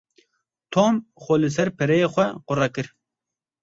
Tom 0.75 0.93
xwe 1.23 1.35
li 1.41 1.49
ser 1.55 1.69
pereyê 1.77 2.07
xwe 2.13 2.25
qure 2.47 2.67
kir. 2.75 2.87